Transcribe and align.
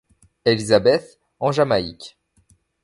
Elizabeth, 0.45 1.19
en 1.39 1.51
Jamaïque. 1.51 2.17